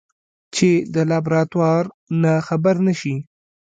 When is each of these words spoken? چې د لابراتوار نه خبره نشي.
چې 0.55 0.69
د 0.93 0.95
لابراتوار 1.11 1.83
نه 2.21 2.33
خبره 2.47 2.81
نشي. 2.87 3.15